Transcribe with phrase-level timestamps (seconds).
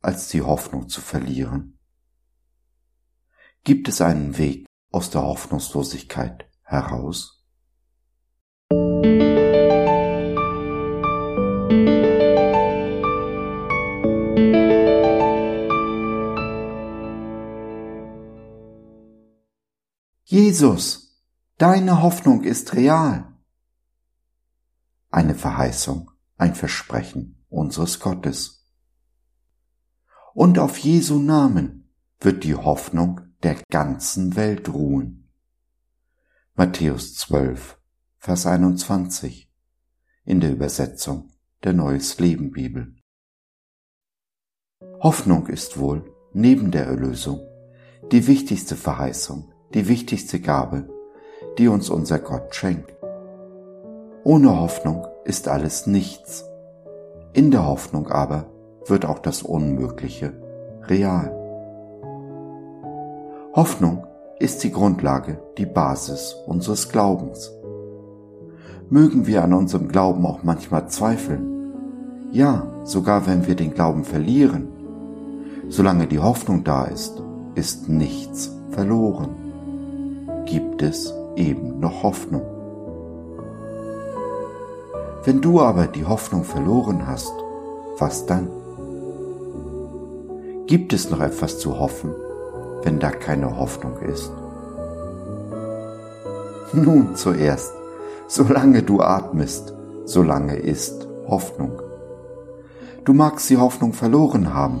[0.00, 1.78] als die Hoffnung zu verlieren?
[3.64, 7.38] Gibt es einen Weg aus der Hoffnungslosigkeit heraus?
[20.24, 21.22] Jesus,
[21.56, 23.34] deine Hoffnung ist real.
[25.10, 28.57] Eine Verheißung, ein Versprechen unseres Gottes.
[30.34, 31.90] Und auf Jesu Namen
[32.20, 35.28] wird die Hoffnung der ganzen Welt ruhen.
[36.54, 37.78] Matthäus 12,
[38.18, 39.50] Vers 21
[40.24, 41.30] in der Übersetzung
[41.64, 42.94] der Neues Leben Bibel.
[45.00, 47.40] Hoffnung ist wohl, neben der Erlösung,
[48.12, 50.88] die wichtigste Verheißung, die wichtigste Gabe,
[51.56, 52.94] die uns unser Gott schenkt.
[54.24, 56.44] Ohne Hoffnung ist alles nichts.
[57.32, 58.52] In der Hoffnung aber
[58.86, 60.32] wird auch das Unmögliche
[60.86, 61.34] real.
[63.54, 64.06] Hoffnung
[64.38, 67.52] ist die Grundlage, die Basis unseres Glaubens.
[68.90, 71.72] Mögen wir an unserem Glauben auch manchmal zweifeln,
[72.30, 74.68] ja, sogar wenn wir den Glauben verlieren,
[75.68, 77.22] solange die Hoffnung da ist,
[77.54, 79.48] ist nichts verloren
[80.50, 82.42] gibt es eben noch Hoffnung.
[85.24, 87.32] Wenn du aber die Hoffnung verloren hast,
[87.98, 88.48] was dann?
[90.68, 92.14] Gibt es noch etwas zu hoffen,
[92.82, 94.30] wenn da keine Hoffnung ist?
[96.74, 97.72] Nun zuerst,
[98.26, 99.72] solange du atmest,
[100.04, 101.80] solange ist Hoffnung.
[103.06, 104.80] Du magst die Hoffnung verloren haben,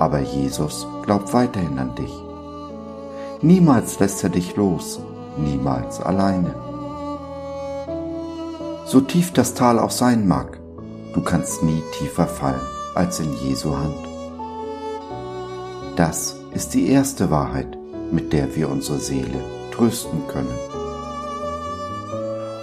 [0.00, 2.12] aber Jesus glaubt weiterhin an dich.
[3.40, 5.00] Niemals lässt er dich los,
[5.36, 6.52] niemals alleine.
[8.86, 10.58] So tief das Tal auch sein mag,
[11.14, 12.66] du kannst nie tiefer fallen
[12.96, 14.17] als in Jesu Hand.
[15.98, 17.76] Das ist die erste Wahrheit,
[18.12, 19.42] mit der wir unsere Seele
[19.72, 20.54] trösten können.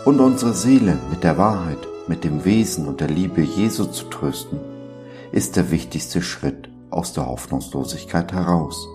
[0.06, 4.62] Und unsere Seele mit der Wahrheit, mit dem Wesen und der Liebe Jesu zu trösten,
[5.34, 8.88] ist der wichtigste Schritt aus der Hoffnungslosigkeit heraus.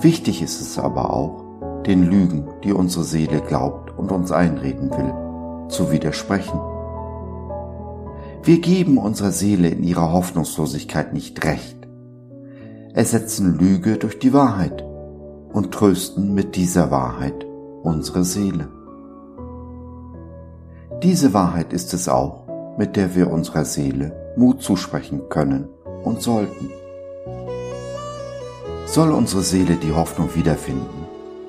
[0.00, 1.44] Wichtig ist es aber auch,
[1.86, 6.58] den Lügen, die unsere Seele glaubt und uns einreden will, zu widersprechen.
[8.42, 11.79] Wir geben unserer Seele in ihrer Hoffnungslosigkeit nicht recht,
[12.94, 14.84] ersetzen Lüge durch die Wahrheit
[15.52, 17.46] und trösten mit dieser Wahrheit
[17.82, 18.68] unsere Seele.
[21.02, 22.46] Diese Wahrheit ist es auch,
[22.76, 25.68] mit der wir unserer Seele Mut zusprechen können
[26.02, 26.70] und sollten.
[28.86, 31.06] Soll unsere Seele die Hoffnung wiederfinden,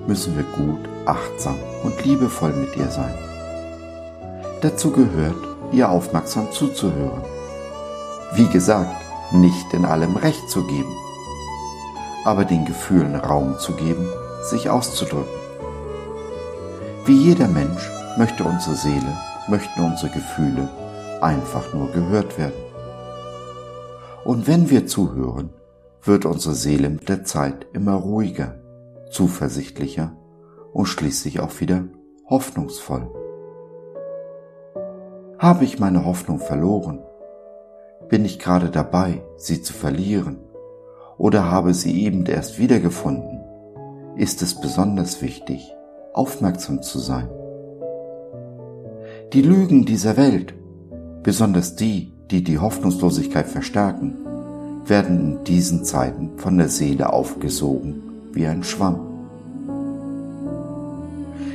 [0.07, 3.13] müssen wir gut, achtsam und liebevoll mit ihr sein.
[4.61, 5.35] Dazu gehört,
[5.71, 7.23] ihr aufmerksam zuzuhören.
[8.35, 8.95] Wie gesagt,
[9.33, 10.95] nicht in allem Recht zu geben,
[12.25, 14.07] aber den Gefühlen Raum zu geben,
[14.43, 15.41] sich auszudrücken.
[17.05, 19.17] Wie jeder Mensch möchte unsere Seele,
[19.47, 20.69] möchten unsere Gefühle
[21.21, 22.53] einfach nur gehört werden.
[24.23, 25.49] Und wenn wir zuhören,
[26.03, 28.55] wird unsere Seele mit der Zeit immer ruhiger,
[29.11, 30.15] zuversichtlicher
[30.73, 31.85] und schließlich auch wieder
[32.29, 33.09] hoffnungsvoll.
[35.37, 36.99] Habe ich meine Hoffnung verloren?
[38.09, 40.39] Bin ich gerade dabei, sie zu verlieren?
[41.21, 43.41] Oder habe sie eben erst wiedergefunden?
[44.15, 45.71] Ist es besonders wichtig,
[46.13, 47.29] aufmerksam zu sein.
[49.31, 50.55] Die Lügen dieser Welt,
[51.21, 54.17] besonders die, die die Hoffnungslosigkeit verstärken,
[54.87, 58.01] werden in diesen Zeiten von der Seele aufgesogen
[58.33, 59.01] wie ein Schwamm.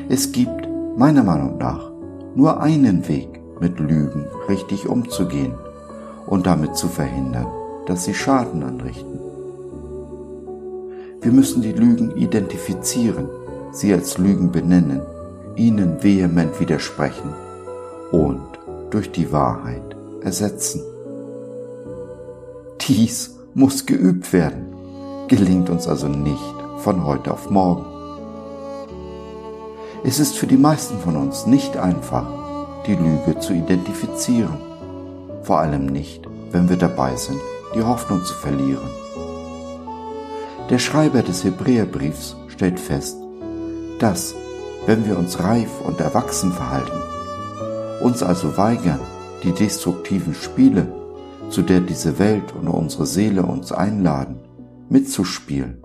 [0.09, 1.91] Es gibt meiner Meinung nach
[2.37, 5.55] nur einen Weg, mit Lügen richtig umzugehen
[6.29, 7.49] und damit zu verhindern,
[7.87, 9.26] dass sie Schaden anrichten.
[11.27, 13.29] Wir müssen die Lügen identifizieren,
[13.73, 15.03] sie als Lügen benennen,
[15.57, 17.35] ihnen vehement widersprechen
[18.13, 18.41] und
[18.91, 20.85] durch die Wahrheit ersetzen.
[22.83, 24.69] Dies muss geübt werden,
[25.27, 27.87] gelingt uns also nicht von heute auf morgen.
[30.05, 32.29] Es ist für die meisten von uns nicht einfach,
[32.87, 34.59] die Lüge zu identifizieren,
[35.43, 36.23] vor allem nicht,
[36.53, 37.41] wenn wir dabei sind,
[37.75, 39.06] die Hoffnung zu verlieren.
[40.69, 43.17] Der Schreiber des Hebräerbriefs stellt fest,
[44.01, 44.35] dass,
[44.85, 47.01] wenn wir uns reif und erwachsen verhalten,
[48.03, 48.99] uns also weigern,
[49.45, 50.93] die destruktiven Spiele,
[51.51, 54.41] zu der diese Welt und unsere Seele uns einladen,
[54.89, 55.81] mitzuspielen,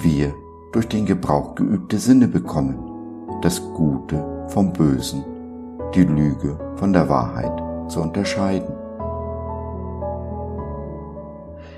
[0.00, 0.32] wir
[0.70, 2.78] durch den Gebrauch geübte Sinne bekommen,
[3.42, 5.24] das Gute vom Bösen,
[5.96, 8.72] die Lüge von der Wahrheit zu unterscheiden.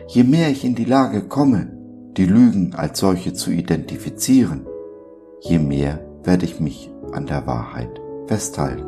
[0.07, 1.84] Je mehr ich in die Lage komme,
[2.17, 4.67] die Lügen als solche zu identifizieren,
[5.41, 8.85] je mehr werde ich mich an der Wahrheit festhalten.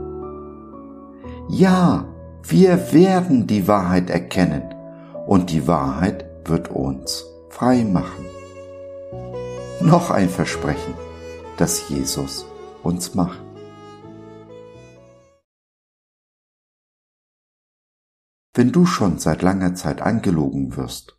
[1.49, 2.06] Ja,
[2.43, 4.62] wir werden die Wahrheit erkennen
[5.26, 8.25] und die Wahrheit wird uns frei machen.
[9.81, 10.94] Noch ein Versprechen,
[11.56, 12.46] das Jesus
[12.82, 13.40] uns macht.
[18.55, 21.16] Wenn du schon seit langer Zeit angelogen wirst,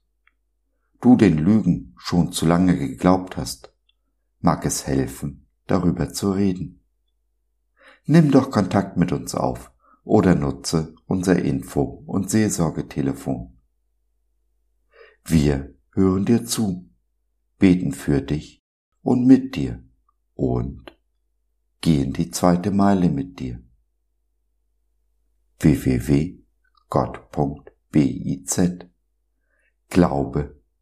[1.01, 3.73] du den Lügen schon zu lange geglaubt hast,
[4.39, 6.83] mag es helfen, darüber zu reden.
[8.05, 9.71] Nimm doch Kontakt mit uns auf
[10.03, 13.57] oder nutze unser Info- und Seelsorgetelefon.
[15.25, 16.89] Wir hören dir zu,
[17.59, 18.63] beten für dich
[19.01, 19.83] und mit dir
[20.35, 20.97] und
[21.81, 23.61] gehen die zweite Meile mit dir.
[25.59, 26.37] www.gott.biz
[29.89, 30.56] Glaube